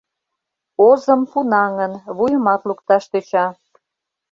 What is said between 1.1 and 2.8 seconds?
пунаҥын, вуйымат